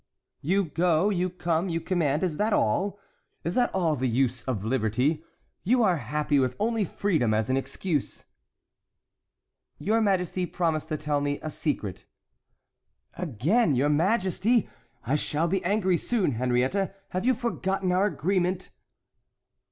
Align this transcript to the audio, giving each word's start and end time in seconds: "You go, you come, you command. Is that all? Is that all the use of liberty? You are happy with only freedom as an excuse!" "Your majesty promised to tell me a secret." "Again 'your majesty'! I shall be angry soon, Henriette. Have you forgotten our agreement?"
"You 0.41 0.63
go, 0.63 1.11
you 1.11 1.29
come, 1.29 1.69
you 1.69 1.79
command. 1.79 2.23
Is 2.23 2.37
that 2.37 2.53
all? 2.53 2.97
Is 3.43 3.53
that 3.53 3.71
all 3.71 3.95
the 3.95 4.07
use 4.07 4.43
of 4.45 4.65
liberty? 4.65 5.23
You 5.63 5.83
are 5.83 5.97
happy 5.97 6.39
with 6.39 6.55
only 6.59 6.83
freedom 6.85 7.35
as 7.35 7.51
an 7.51 7.55
excuse!" 7.57 8.25
"Your 9.77 10.01
majesty 10.01 10.47
promised 10.47 10.89
to 10.89 10.97
tell 10.97 11.21
me 11.21 11.37
a 11.43 11.51
secret." 11.51 12.05
"Again 13.13 13.75
'your 13.75 13.89
majesty'! 13.89 14.67
I 15.05 15.13
shall 15.15 15.47
be 15.47 15.63
angry 15.63 15.97
soon, 15.97 16.31
Henriette. 16.31 16.99
Have 17.09 17.23
you 17.23 17.35
forgotten 17.35 17.91
our 17.91 18.07
agreement?" 18.07 18.71